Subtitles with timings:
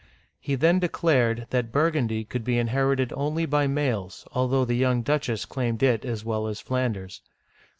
[0.39, 5.45] He then declared that Burgundy could be inherited only by males, although the young duchess
[5.45, 7.21] claimed it as well as Flanders.